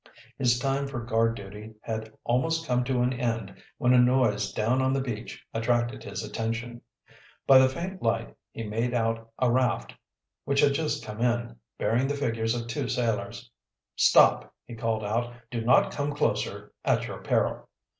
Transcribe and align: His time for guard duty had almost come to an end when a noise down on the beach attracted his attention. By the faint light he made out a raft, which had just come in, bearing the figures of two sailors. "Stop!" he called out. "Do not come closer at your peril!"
His 0.39 0.57
time 0.57 0.87
for 0.87 0.99
guard 1.05 1.35
duty 1.35 1.75
had 1.81 2.11
almost 2.23 2.65
come 2.65 2.83
to 2.85 3.01
an 3.03 3.13
end 3.13 3.53
when 3.77 3.93
a 3.93 3.99
noise 3.99 4.51
down 4.51 4.81
on 4.81 4.93
the 4.93 4.99
beach 4.99 5.45
attracted 5.53 6.03
his 6.03 6.23
attention. 6.23 6.81
By 7.45 7.59
the 7.59 7.69
faint 7.69 8.01
light 8.01 8.35
he 8.51 8.63
made 8.63 8.95
out 8.95 9.29
a 9.37 9.51
raft, 9.51 9.93
which 10.43 10.61
had 10.61 10.73
just 10.73 11.05
come 11.05 11.21
in, 11.21 11.55
bearing 11.77 12.07
the 12.07 12.15
figures 12.17 12.55
of 12.59 12.65
two 12.65 12.89
sailors. 12.89 13.51
"Stop!" 13.95 14.51
he 14.65 14.73
called 14.73 15.03
out. 15.03 15.35
"Do 15.51 15.61
not 15.61 15.91
come 15.91 16.15
closer 16.15 16.73
at 16.83 17.05
your 17.05 17.21
peril!" 17.21 17.69